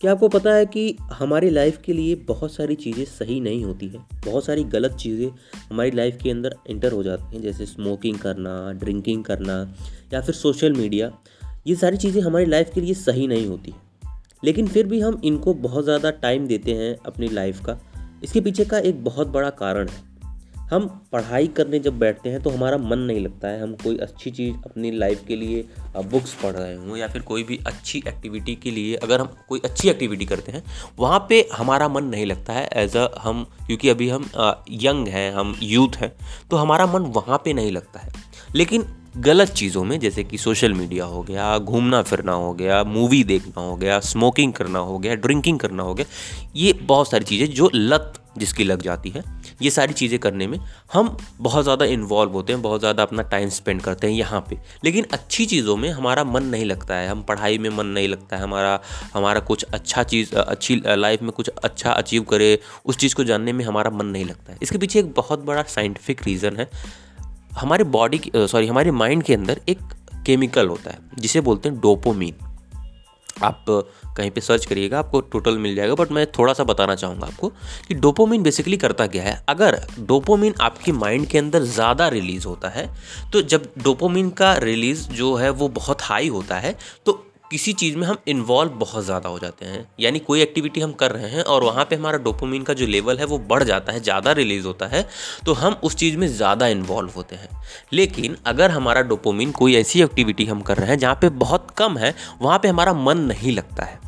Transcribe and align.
क्या 0.00 0.12
आपको 0.12 0.28
पता 0.28 0.54
है 0.54 0.66
कि 0.66 0.96
हमारी 1.12 1.50
लाइफ 1.50 1.80
के 1.84 1.92
लिए 1.92 2.14
बहुत 2.14 2.52
सारी 2.54 2.74
चीज़ें 2.74 3.04
सही 3.04 3.40
नहीं 3.40 3.64
होती 3.64 3.88
हैं? 3.88 4.06
बहुत 4.26 4.44
सारी 4.44 4.64
गलत 4.64 4.92
चीज़ें 4.92 5.28
हमारी 5.70 5.90
लाइफ 5.90 6.18
के 6.22 6.30
अंदर 6.30 6.54
इंटर 6.70 6.92
हो 6.92 7.02
जाती 7.02 7.36
हैं, 7.36 7.42
जैसे 7.42 7.66
स्मोकिंग 7.66 8.18
करना 8.18 8.72
ड्रिंकिंग 8.72 9.24
करना, 9.24 9.74
या 10.12 10.20
फिर 10.20 10.34
सोशल 10.34 10.72
मीडिया 10.72 11.12
ये 11.66 11.74
सारी 11.74 11.96
चीज़ें 11.96 12.22
हमारी 12.22 12.44
लाइफ 12.44 12.70
के 12.74 12.80
लिए 12.80 12.94
सही 12.94 13.26
नहीं 13.26 13.46
होती 13.46 13.74
लेकिन 14.44 14.66
फिर 14.66 14.86
भी 14.86 15.00
हम 15.00 15.20
इनको 15.24 15.54
बहुत 15.54 15.84
ज़्यादा 15.84 16.10
टाइम 16.10 16.46
देते 16.46 16.72
हैं 16.72 16.96
अपनी 17.06 17.28
लाइफ 17.28 17.64
का। 17.64 17.78
इसके 18.24 18.40
पीछे 18.40 18.64
का 18.64 18.78
एक 18.78 19.04
बहुत 19.04 19.28
बड़ा 19.28 19.50
कारण 19.50 19.88
है। 19.88 20.13
हम 20.74 20.86
पढ़ाई 21.12 21.46
करने 21.56 21.78
जब 21.78 21.98
बैठते 21.98 22.28
हैं 22.28 22.42
तो 22.42 22.50
हमारा 22.50 22.78
मन 22.78 22.98
नहीं 23.00 23.20
लगता 23.20 23.48
है। 23.48 23.60
हम 23.62 23.74
कोई 23.82 23.96
अच्छी 23.98 24.30
चीज़ 24.30 24.56
अपनी 24.66 24.90
लाइफ 24.90 25.24
के 25.28 25.36
लिए 25.36 25.64
बुक्स 26.04 26.34
पढ़ 26.34 26.52
रहे 26.52 26.74
हों 26.76 26.96
या 26.96 27.08
फिर 27.08 27.22
कोई 27.22 27.42
भी 27.42 27.58
अच्छी 27.66 28.02
एक्टिविटी 28.08 28.54
के 28.54 28.70
लिए 28.70 28.94
अगर 28.96 29.20
हम 29.20 29.28
कोई 29.48 29.60
अच्छी 29.64 29.88
एक्टिविटी 29.88 30.26
करते 30.26 30.52
हैं, 30.52 30.62
वहाँ 30.98 31.24
पे 31.28 31.46
हमारा 31.52 31.88
मन 31.88 32.04
नहीं 32.06 32.26
लगता 32.26 32.52
है 32.52 32.68
एज 32.74 32.96
अ 32.96 33.08
हम, 33.20 33.46
क्योंकि 33.66 33.88
अभी 33.88 34.08
हम 34.08 34.28
यंग 34.82 35.08
हैं, 35.08 35.30
हम 35.32 35.56
यूथ 35.62 35.96
हैं 35.96 36.12
तो 36.50 36.56
हमारा 36.56 36.86
मन 36.88 37.12
वहाँ 37.14 37.40
पे 37.44 37.52
नहीं 37.52 37.72
लगता 37.72 38.00
है। 38.00 38.12
लेकिन 38.54 38.84
गलत 39.18 39.48
चीज़ों 39.50 39.82
में 39.84 39.98
जैसे 40.00 40.22
कि 40.24 40.38
सोशल 40.38 40.72
मीडिया 40.74 41.04
हो 41.04 41.22
गया, 41.22 41.58
घूमना 41.58 42.02
फिरना 42.02 42.32
हो 42.34 42.52
गया 42.54 42.82
मूवी 42.84 43.22
देखना 43.24 43.62
हो 43.62 43.76
गया 43.76 43.98
स्मोकिंग 44.02 44.52
करना 44.52 44.78
हो 44.80 44.98
गया 44.98 45.14
ड्रिंकिंग 45.16 45.58
करना 45.58 45.82
हो 45.82 45.94
गया, 45.94 46.06
ये 46.56 46.72
बहुत 46.72 47.10
सारी 47.10 47.24
चीज़ें 47.24 47.46
जो 47.50 47.70
लत 47.74 48.20
जिसकी 48.38 48.64
लग 48.64 48.82
जाती 48.82 49.10
है। 49.10 49.22
ये 49.62 49.70
सारी 49.70 49.92
चीज़ें 49.92 50.18
करने 50.18 50.46
में 50.46 50.58
हम 50.92 51.16
बहुत 51.38 51.62
ज़्यादा 51.64 51.84
इन्वॉल्व 51.86 52.32
होते 52.32 52.52
हैं, 52.52 52.60
बहुत 52.62 52.80
ज़्यादा 52.80 53.02
अपना 53.02 53.22
टाइम 53.24 53.48
स्पेंड 53.48 53.80
करते 53.82 54.06
हैं 54.06 54.14
यहाँ 54.14 54.40
पे। 54.50 54.58
लेकिन 54.84 55.06
अच्छी 55.12 55.46
चीज़ों 55.46 55.76
में 55.76 55.88
हमारा 55.90 56.24
मन 56.24 56.44
नहीं 56.44 56.64
लगता 56.64 56.96
है, 56.96 57.08
हम 57.08 57.22
पढ़ाई 57.22 57.58
में 57.58 57.68
मन 57.70 57.86
नहीं 57.86 58.08
लगता 58.08 58.36
है, 58.36 58.42
हमारा 58.42 58.80
हमारा 59.14 59.40
कुछ 59.42 59.64
अच्छा 59.64 60.02
चीज़, 60.04 60.34
अच्छी 60.34 60.80
लाइफ 60.86 61.22
में 61.22 61.30
कुछ 61.32 61.48
अच्छा 61.48 61.90
अचीव 61.92 62.22
करे, 62.22 62.58
उस 62.86 62.96
चीज़ 62.96 63.14
को 63.14 63.24
जानने 63.24 63.52
में 63.52 63.64
हमारा 63.64 63.90
मन 63.90 64.06
नहीं 64.06 64.24
लगता 64.24 64.52
है। 64.52 64.58
इसके 64.62 64.78
पीछे 64.78 64.98
एक 64.98 65.12
बहुत 65.14 65.44
बड़ा 65.44 65.62
साइंटिफिक 65.68 66.22
रीज़न 66.22 66.56
है। 66.56 66.68
हमारे 67.52 67.84
बॉडी 67.86 68.20
सॉरी 68.36 68.66
हमारे 68.66 68.90
माइंड 68.92 69.22
के 69.22 69.34
अंदर 69.34 69.60
एक 69.68 69.78
केमिकल 70.26 70.68
होता 70.68 70.90
है, 70.90 70.98
जिसे 71.18 71.40
बोलते 71.40 71.68
हैं 71.68 71.78
डोपोमीन 71.80 72.34
आप 73.42 73.64
कहीं 74.16 74.30
पे 74.30 74.40
सर्च 74.40 74.66
करिएगा, 74.66 74.98
आपको 74.98 75.20
टोटल 75.20 75.58
मिल 75.58 75.74
जाएगा 75.74 75.94
बट 75.94 76.12
मैं 76.12 76.26
थोड़ा 76.26 76.52
सा 76.52 76.64
बताना 76.64 76.94
चाहूँगा 76.94 77.26
आपको 77.26 77.48
कि 77.88 77.94
डोपोमिन 77.94 78.42
बेसिकली 78.42 78.76
करता 78.76 79.06
क्या 79.06 79.22
है? 79.22 79.44
अगर 79.48 79.80
डोपोमिन 80.00 80.54
आपकी 80.60 80.92
माइंड 80.92 81.26
के 81.26 81.38
अंदर 81.38 81.62
ज़्यादा 81.62 82.08
रिलीज़ 82.08 82.46
होता 82.46 82.68
है 82.68 82.88
तो 83.32 83.42
जब 83.42 83.68
डोपोमिन 83.78 84.30
का 84.30 84.54
रिलीज़ 84.54 85.08
जो 85.08 85.34
है 85.34 85.50
वो 85.50 85.68
बहुत 85.68 86.02
हाई 86.02 86.28
होता 86.28 86.58
है 86.58 86.76
तो 87.06 87.26
किसी 87.50 87.72
चीज़ 87.72 87.96
में 87.96 88.06
हम 88.06 88.16
इन्वॉल्व 88.28 88.72
बहुत 88.72 89.04
ज़्यादा 89.04 89.28
हो 89.28 89.38
जाते 89.38 89.66
हैं। 89.66 89.86
यानी 90.00 90.18
कोई 90.18 90.40
एक्टिविटी 90.42 90.80
हम 90.80 90.92
कर 90.92 91.10
रहे 91.10 91.28
हैं 91.30 91.42
और 91.44 91.64
वहाँ 91.64 91.84
पे 91.84 91.96
हमारा 91.96 92.18
डोपोमिन 92.18 92.62
का 92.62 92.74
जो 92.74 92.86
लेवल 92.86 93.18
है 93.18 93.24
वो 93.24 93.38
बढ़ 93.48 93.62
जाता 93.62 93.92
है 93.92 94.00
ज़्यादा 94.00 94.32
रिलीज़ 94.32 94.66
होता 94.66 94.86
है 94.86 95.06
तो 95.46 95.52
हम 95.54 95.76
उस 95.84 95.96
चीज़ 95.96 96.16
में 96.16 96.26
ज़्यादा 96.28 96.66
इन्वॉल्व 96.68 97.10
होते 97.16 97.36
हैं। 97.36 97.48
लेकिन 97.92 98.36
अगर 98.46 98.70
हमारा 98.70 99.02
डोपोमिन 99.02 99.50
कोई 99.52 99.74
ऐसी 99.76 100.02
एक्टिविटी 100.02 100.46
हम 100.46 100.60
कर 100.60 100.76
रहे 100.76 100.88
हैं 100.88 100.98
जहाँ 100.98 101.14
पर 101.14 101.28
बहुत 101.36 101.70
कम 101.78 101.98
है 101.98 102.14
वहाँ 102.42 102.58
पर 102.58 102.68
हमारा 102.68 102.92
मन 102.94 103.18
नहीं 103.22 103.52
लगता 103.52 103.84
है। 103.84 104.02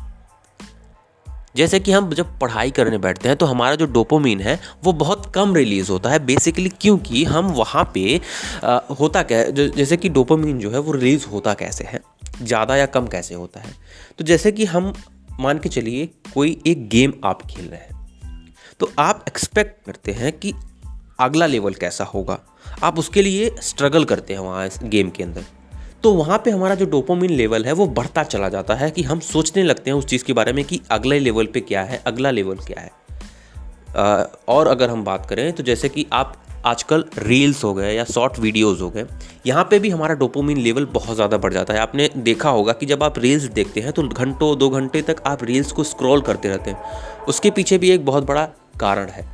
जैसे 1.55 1.79
कि 1.79 1.91
हम 1.91 2.09
जब 2.13 2.37
पढ़ाई 2.39 2.71
करने 2.71 2.97
बैठते 2.97 3.27
हैं 3.27 3.37
तो 3.37 3.45
हमारा 3.45 3.75
जो 3.75 3.85
डोपोमीन 3.85 4.41
है 4.41 4.59
वो 4.83 4.93
बहुत 4.95 5.31
कम 5.35 5.55
रिलीज़ 5.55 5.91
होता 5.91 6.09
है। 6.09 6.19
बेसिकली 6.25 6.69
क्योंकि 6.71 7.23
हम 7.25 7.47
वहाँ 7.53 7.89
पे 7.93 8.19
आ, 8.63 8.79
होता 8.99 9.23
क्या 9.23 9.43
जैसे 9.51 9.97
कि 9.97 10.09
डोपोमीन 10.09 10.59
जो 10.59 10.71
है 10.71 10.79
वो 10.79 10.91
रिलीज़ 10.91 11.25
होता 11.27 11.53
कैसे 11.53 11.83
है? 11.83 12.01
ज़्यादा 12.41 12.75
या 12.75 12.85
कम 12.85 13.07
कैसे 13.07 13.35
होता 13.35 13.59
है? 13.59 13.73
तो 14.19 14.23
जैसे 14.23 14.51
कि 14.51 14.65
हम 14.65 14.93
मान 15.39 15.59
के 15.59 15.69
चलिए 15.69 16.05
कोई 16.33 16.57
एक 16.67 16.87
गेम 16.89 17.13
आप 17.25 17.41
खेल 17.47 17.65
रहे 17.65 17.79
हैं 17.79 17.95
तो 18.79 18.91
आप 18.99 19.23
एक्सपेक्ट 19.27 19.85
करते 19.85 20.11
हैं 20.11 20.31
कि 20.33 20.53
अगला 21.19 21.45
लेवल 21.45 21.73
कैसा 21.73 22.03
होगा। 22.03 22.39
आप 22.83 22.99
उसके 22.99 23.21
लिए 23.21 23.49
स्ट्रगल 23.61 24.03
करते 24.05 24.33
हैं 24.33 24.39
वहाँ 24.39 24.65
इस 24.67 24.79
गेम 24.85 25.09
के 25.09 25.23
अंदर। 25.23 25.45
तो 26.03 26.13
वहाँ 26.13 26.37
पे 26.45 26.51
हमारा 26.51 26.75
जो 26.75 26.85
डोपोमिन 26.85 27.31
लेवल 27.31 27.65
है, 27.65 27.71
वो 27.71 27.87
बढ़ता 27.87 28.23
चला 28.23 28.49
जाता 28.49 28.75
है 28.75 28.89
कि 28.91 29.03
हम 29.03 29.19
सोचने 29.21 29.63
लगते 29.63 29.89
हैं 29.89 29.97
उस 29.97 30.05
चीज़ 30.05 30.23
के 30.23 30.33
बारे 30.33 30.53
में 30.53 30.63
कि 30.65 30.79
अगले 30.91 31.19
लेवल 31.19 31.45
पे 31.45 31.61
क्या 31.61 31.83
है, 31.83 32.01
अगला 32.07 32.31
लेवल 32.31 32.57
क्या 32.63 32.81
है। 32.81 32.91
और 34.47 34.67
अगर 34.67 34.89
हम 34.89 35.03
बात 35.03 35.25
करें 35.25 35.51
तो 35.53 35.63
जैसे 35.63 35.89
कि 35.89 36.05
आप 36.13 36.35
आजकल 36.67 37.03
रील्स 37.19 37.63
हो 37.63 37.73
गए 37.73 37.93
या 37.93 38.03
शॉर्ट 38.05 38.39
वीडियोस 38.39 38.81
हो 38.81 38.89
गए, 38.89 39.05
यहाँ 39.45 39.63
पे 39.63 39.79
भी 39.79 39.89
हमारा 39.89 40.15
डोपोमिन 40.15 40.57
लेवल 40.59 40.85
बहुत 40.93 41.15
ज़्यादा 41.15 41.37
बढ़ 41.37 41.53
जाता 41.53 41.73
है। 41.73 41.79
आपने 41.79 42.09
देखा 42.17 42.49
होगा 42.49 42.73
कि 42.73 42.85
जब 42.85 43.03
आप 43.03 43.19
रील्स 43.19 43.43
देखते 43.51 43.81
हैं 43.81 43.91
तो 43.91 44.03
घंटों, 44.03 44.57
दो 44.57 44.69
घंटे 44.71 45.01
तक 45.03 45.21
आप 45.27 45.43
रील्स 45.43 45.71
को 45.71 45.83
स्क्रॉल 45.85 46.21
करते 46.21 46.49
रहते 46.49 46.71
हैं। 46.71 47.25
उसके 47.27 47.51
पीछे 47.51 47.77
भी 47.77 47.91
एक 47.91 48.05
बहुत 48.05 48.25
बड़ा 48.25 48.45
कारण 48.79 49.09
है। 49.09 49.25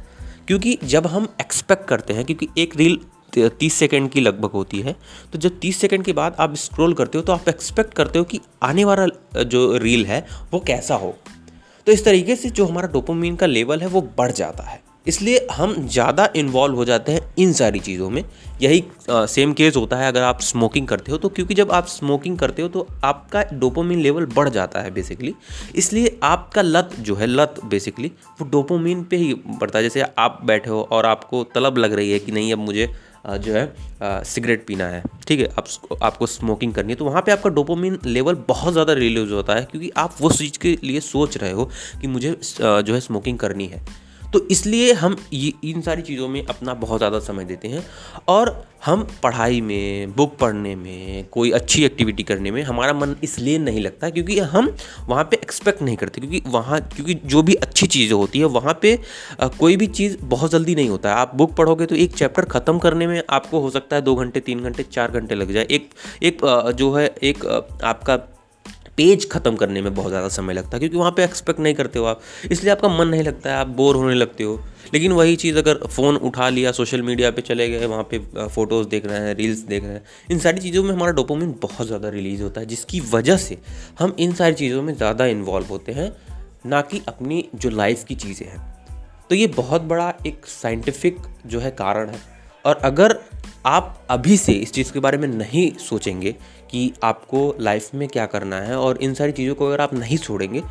क्योंकि 0.47 0.77
जब 0.85 1.07
हम 1.07 1.27
एक्सपेक्ट 1.41 1.87
करते 1.87 2.13
हैं, 2.13 2.25
क्योंकि 2.25 2.47
एक 2.57 2.75
रील 2.77 2.99
तीस 3.33 3.73
सेकेंड 3.73 4.09
की 4.11 4.21
लगभग 4.21 4.51
होती 4.51 4.79
है 4.81 4.95
तो 5.33 5.39
जब 5.39 5.57
तीस 5.59 5.77
सेकेंड 5.77 6.03
के 6.05 6.13
बाद 6.13 6.35
आप 6.39 6.55
स्क्रॉल 6.57 6.93
करते 6.93 7.17
हो 7.17 7.23
तो 7.23 7.33
आप 7.33 7.49
एक्सपेक्ट 7.49 7.93
करते 7.93 8.19
हो 8.19 8.25
कि 8.25 8.39
आने 8.63 8.85
वाला, 8.85 9.05
जो 9.35 9.77
रील 9.77 10.05
है, 10.05 10.25
वो 10.51 10.59
कैसा 10.59 10.95
हो। 10.95 11.15
तो 11.87 11.91
इस 11.91 12.05
तरीके 12.05 12.35
से 12.35 12.49
जो 12.49 12.65
हमारा 12.65 12.87
डोपोमिन 12.89 13.35
का 13.35 13.45
लेवल 13.45 13.81
है, 13.81 13.87
वो 13.87 14.01
बढ़ 14.17 14.31
जाता 14.33 14.63
है। 14.63 14.81
इसलिए 15.05 15.47
हम 15.51 15.75
ज़्यादा 15.87 16.27
इन्वॉल्व 16.35 16.75
हो 16.75 16.85
जाते 16.85 17.11
हैं 17.11 17.21
इन 17.37 17.53
सारी 17.53 17.79
चीज़ों 17.79 18.09
में। 18.09 18.23
यही 18.61 18.83
सेम 19.09 19.53
केस 19.53 19.75
होता 19.75 19.97
है 19.97 20.07
अगर 20.07 20.21
आप 20.23 20.41
स्मोकिंग 20.41 20.87
करते 20.87 21.11
हो 21.11 21.17
तो 21.17 21.29
क्योंकि 21.29 21.53
जब 21.53 21.71
आप 21.71 21.87
स्मोकिंग 21.87 22.37
करते 22.39 22.61
हो 22.61 22.67
तो 22.69 22.87
आपका 23.03 23.43
डोपोमिन 23.53 23.99
लेवल 24.01 24.25
बढ़ 24.27 24.49
जाता 24.49 24.81
है 24.81 24.91
बेसिकली 24.93 25.33
इसलिए 25.75 26.17
आपका 26.23 26.61
लत 26.61 26.95
जो 26.99 27.15
है, 27.15 27.27
लत 27.27 27.59
बेसिकली 27.65 28.11
वो 28.39 28.47
डोपोमिन 28.49 29.03
पे 29.03 29.17
ही 29.17 29.33
बढ़ता 29.33 29.77
है। 29.77 29.83
जैसे 29.83 30.05
आप 30.19 30.39
बैठे 30.43 30.69
हो 30.69 30.81
और 30.91 31.05
आपको 31.05 31.43
तलब 31.55 31.77
लग 31.77 31.93
रही 31.93 32.11
है 32.11 32.19
कि 32.19 32.31
नहीं, 32.31 32.53
अब 32.53 32.59
मुझे 32.59 32.87
जो 33.27 33.53
है 33.53 34.23
सिगरेट 34.25 34.65
पीना 34.67 34.85
है, 34.85 35.03
ठीक 35.27 35.39
है 35.39 35.47
आप 35.49 35.99
आपको 36.03 36.25
स्मोकिंग 36.27 36.73
करनी 36.73 36.91
है 36.91 36.97
तो 36.97 37.05
वहाँ 37.05 37.21
पे 37.21 37.31
आपका 37.31 37.49
डोपोमिन 37.51 37.97
लेवल 38.05 38.37
बहुत 38.47 38.73
ज़्यादा 38.73 38.93
रिलीज़ 38.93 39.33
होता 39.33 39.55
है, 39.55 39.65
क्योंकि 39.65 39.91
आप 39.97 40.15
वो 40.21 40.31
चीज़ 40.31 40.57
के 40.59 40.77
लिए 40.83 40.99
सोच 41.01 41.37
रहे 41.37 41.51
हो 41.51 41.69
कि 42.01 42.07
मुझे 42.07 42.35
जो 42.51 42.93
है 42.93 42.99
स्मोकिंग 43.01 43.37
करनी 43.39 43.67
है। 43.67 43.81
तो 44.33 44.39
इसलिए 44.51 44.93
हम 44.93 45.15
ये, 45.33 45.53
इन 45.63 45.81
सारी 45.81 46.01
चीज़ों 46.01 46.27
में 46.27 46.45
अपना 46.45 46.73
बहुत 46.75 46.99
ज़्यादा 46.99 47.19
समय 47.21 47.45
देते 47.45 47.67
हैं 47.67 47.85
और 48.27 48.61
हम 48.85 49.03
पढ़ाई 49.23 49.59
में, 49.61 50.13
बुक 50.15 50.35
पढ़ने 50.37 50.75
में, 50.75 51.25
कोई 51.31 51.51
अच्छी 51.51 51.83
एक्टिविटी 51.85 52.23
करने 52.23 52.51
में 52.51 52.61
हमारा 52.63 52.93
मन 52.93 53.15
इसलिए 53.23 53.57
नहीं 53.59 53.81
लगता 53.81 54.09
क्योंकि 54.09 54.39
हम 54.39 54.73
वहाँ 55.09 55.23
पे 55.23 55.37
एक्सपेक्ट 55.37 55.81
नहीं 55.81 55.95
करते 55.97 56.21
क्योंकि 56.21 56.41
वहाँ, 56.47 56.79
क्योंकि 56.95 57.13
जो 57.15 57.43
भी 57.43 57.53
अच्छी 57.55 57.87
चीज़ें 57.87 58.15
होती 58.15 58.39
है 58.39 58.45
वहाँ 58.47 58.77
पे 58.81 58.97
कोई 59.59 59.77
भी 59.77 59.87
चीज़ 59.89 60.17
बहुत 60.25 60.51
जल्दी 60.51 60.75
नहीं 60.75 60.89
होता 60.89 61.09
है। 61.09 61.15
आप 61.15 61.35
बुक 61.35 61.55
पढ़ोगे 61.55 61.85
तो 61.85 61.95
एक 61.95 62.15
चैप्टर 62.15 62.45
ख़त्म 62.47 62.79
करने 62.79 63.07
में 63.07 63.21
आपको 63.29 63.59
हो 63.59 63.69
सकता 63.69 63.95
है 63.95 64.01
दो 64.01 64.15
घंटे, 64.15 64.39
तीन 64.39 64.63
घंटे, 64.63 64.83
चार 64.83 65.11
घंटे 65.11 65.35
लग 65.35 65.51
जाए। 65.53 65.67
एक 65.71 65.89
एक 66.23 66.45
जो 66.77 66.91
है 66.93 67.05
एक 67.23 67.45
आपका 67.83 68.17
पेज 68.97 69.29
ख़त्म 69.29 69.55
करने 69.55 69.81
में 69.81 69.93
बहुत 69.95 70.09
ज़्यादा 70.09 70.27
समय 70.29 70.53
लगता 70.53 70.69
है, 70.73 70.79
क्योंकि 70.79 70.97
वहाँ 70.97 71.11
पे 71.11 71.23
एक्सपेक्ट 71.23 71.59
नहीं 71.59 71.73
करते 71.73 71.99
हो 71.99 72.05
आप। 72.05 72.21
इसलिए 72.51 72.71
आपका 72.71 72.89
मन 72.89 73.07
नहीं 73.07 73.23
लगता 73.23 73.49
है, 73.49 73.55
आप 73.55 73.67
बोर 73.69 73.95
होने 73.95 74.15
लगते 74.15 74.43
हो। 74.43 74.59
लेकिन 74.93 75.11
वही 75.11 75.35
चीज़ 75.35 75.57
अगर 75.57 75.77
फ़ोन 75.87 76.15
उठा 76.17 76.49
लिया 76.49 76.71
सोशल 76.71 77.01
मीडिया 77.01 77.31
पे 77.31 77.41
चले 77.41 77.69
गए, 77.69 77.85
वहाँ 77.85 78.03
पे 78.11 78.19
फ़ोटोज़ 78.47 78.87
देख 78.87 79.05
रहे 79.05 79.19
हैं 79.19 79.33
रील्स 79.35 79.59
देख 79.59 79.83
रहे 79.83 79.93
हैं, 79.93 80.03
इन 80.31 80.39
सारी 80.39 80.61
चीज़ों 80.61 80.83
में 80.83 80.91
हमारा 80.91 81.11
डोपोमिन 81.11 81.55
बहुत 81.61 81.87
ज़्यादा 81.87 82.09
रिलीज़ 82.09 82.43
होता 82.43 82.61
है, 82.61 82.67
जिसकी 82.67 82.99
वजह 83.11 83.37
से 83.37 83.57
हम 83.99 84.15
इन 84.19 84.33
सारी 84.33 84.53
चीज़ों 84.53 84.81
में 84.81 84.93
ज़्यादा 84.95 85.25
इन्वॉल्व 85.27 85.67
होते 85.67 85.91
हैं, 85.91 86.11
ना 86.65 86.81
कि 86.81 87.01
अपनी 87.07 87.43
जो 87.55 87.69
लाइफ 87.69 88.03
की 88.03 88.15
चीज़ें 88.15 88.47
हैं। 88.47 88.61
तो 89.29 89.35
ये 89.35 89.47
बहुत 89.47 89.81
बड़ा 89.83 90.13
एक 90.27 90.45
साइंटिफिक 90.45 91.17
जो 91.45 91.59
है 91.59 91.71
कारण 91.71 92.09
है। 92.09 92.19
और 92.65 92.75
अगर 92.83 93.17
आप 93.65 94.07
अभी 94.09 94.37
से 94.37 94.51
इस 94.51 94.71
चीज़ 94.71 94.91
के 94.93 94.99
बारे 94.99 95.17
में 95.17 95.27
नहीं 95.27 95.71
सोचेंगे 95.77 96.31
कि 96.69 96.93
आपको 97.03 97.55
लाइफ 97.59 97.93
में 97.93 98.07
क्या 98.07 98.25
करना 98.25 98.55
है 98.61 98.77
और 98.77 98.97
इन 98.97 99.13
सारी 99.13 99.31
चीज़ों 99.31 99.55
को 99.55 99.67
अगर 99.67 99.81
आप 99.81 99.93
नहीं 99.93 100.17
छोड़ेंगे 100.17 100.63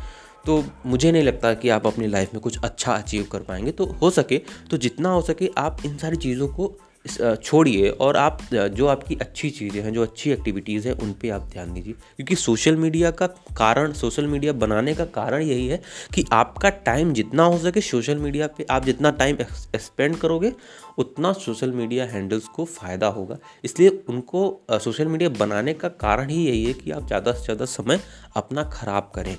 तो 0.45 0.63
मुझे 0.85 1.11
नहीं 1.11 1.23
लगता 1.23 1.53
कि 1.53 1.69
आप 1.69 1.87
अपनी 1.87 2.07
लाइफ 2.07 2.33
में 2.33 2.41
कुछ 2.41 2.59
अच्छा 2.63 2.93
अचीव 2.93 3.23
कर 3.31 3.39
पाएँगे। 3.39 3.71
तो 3.71 3.85
हो 3.85 4.09
सके 4.09 4.41
तो 4.71 4.77
जितना 4.77 5.09
हो 5.09 5.21
सके 5.21 5.49
आप 5.57 5.77
इन 5.85 5.97
सारी 5.97 6.15
चीज़ों 6.15 6.47
को 6.47 6.79
छोड़िए 7.05 7.89
और 7.91 8.17
आप 8.17 8.41
जो 8.53 8.87
आपकी 8.87 9.15
अच्छी 9.15 9.49
चीज़ें 9.49 9.81
हैं, 9.81 9.91
जो 9.93 10.03
अच्छी 10.03 10.31
एक्टिविटीज़ 10.31 10.87
हैं, 10.87 10.93
उन 10.95 11.11
पे 11.13 11.29
आप 11.29 11.49
ध्यान 11.53 11.73
दीजिए। 11.73 11.93
क्योंकि 11.93 12.35
सोशल 12.35 12.75
मीडिया 12.75 13.11
का 13.11 13.27
कारण 13.57 13.93
सोशल 13.93 14.27
मीडिया 14.27 14.53
बनाने 14.53 14.93
का 14.95 15.05
कारण 15.07 15.41
यही 15.41 15.67
है 15.67 15.81
कि 16.15 16.25
आपका 16.33 16.69
टाइम 16.85 17.13
जितना 17.13 17.43
हो 17.43 17.57
सके 17.57 17.81
सोशल 17.81 18.17
मीडिया 18.17 18.47
पे, 18.47 18.65
आप 18.69 18.85
जितना 18.85 19.11
टाइम 19.11 19.37
स्पेंड 19.75 20.15
करोगे, 20.17 20.53
उतना 20.97 21.33
सोशल 21.33 21.71
मीडिया 21.71 22.05
हैंडल्स 22.05 22.47
को 22.47 22.65
फ़ायदा 22.65 23.07
होगा। 23.09 23.37
इसलिए 23.63 23.89
उनको 24.09 24.61
सोशल 24.73 25.07
मीडिया 25.07 25.29
बनाने 25.29 25.73
का 25.73 25.87
कारण 25.89 26.29
ही 26.29 26.45
यही 26.45 26.65
है 26.65 26.73
कि 26.73 26.91
आप 26.91 27.07
ज़्यादा 27.07 27.31
से 27.31 27.43
ज़्यादा 27.43 27.65
समय 27.67 27.99
अपना 28.35 28.63
ख़राब 28.73 29.11
करें। 29.15 29.37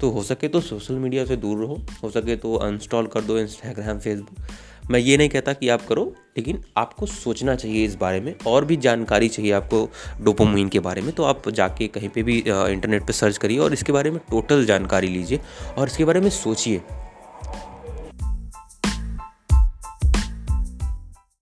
तो 0.00 0.08
हो 0.10 0.22
सके 0.22 0.48
तो 0.48 0.60
सोशल 0.60 0.94
मीडिया 0.94 1.24
से 1.24 1.36
दूर 1.36 1.58
रहो, 1.58 1.80
हो 2.02 2.10
सके 2.10 2.36
तो 2.36 2.54
अनस्टॉल 2.56 3.06
कर 3.06 3.20
दो 3.20 3.38
इंस्टाग्राम 3.38 3.98
फेसबुक 3.98 4.46
मैं 4.90 4.98
ये 5.00 5.16
नहीं 5.16 5.28
कहता 5.28 5.52
कि 5.52 5.68
आप 5.68 5.86
करो, 5.86 6.04
लेकिन 6.36 6.62
आपको 6.76 7.06
सोचना 7.06 7.54
चाहिए 7.54 7.84
इस 7.84 7.94
बारे 7.94 8.20
में, 8.20 8.34
और 8.46 8.64
भी 8.64 8.76
जानकारी 8.76 9.28
चाहिए 9.28 9.52
आपको 9.52 9.88
डोपोमोइन 10.24 10.68
के 10.68 10.80
बारे 10.80 11.02
में 11.02 11.12
तो 11.12 11.22
आप 11.24 11.48
जाके 11.50 11.86
कहीं 11.88 12.08
पे 12.08 12.22
भी 12.22 12.38
इंटरनेट 12.38 13.06
पे 13.06 13.12
सर्च 13.12 13.38
करिए 13.38 13.58
और 13.58 13.72
इसके 13.72 13.92
बारे 13.92 14.10
में 14.10 14.20
टोटल 14.30 14.64
जानकारी 14.66 15.08
लीजिए, 15.08 15.40
और 15.78 15.86
इसके 15.86 16.04
बारे 16.04 16.20
में 16.20 16.30
सोचिए। 16.32 16.82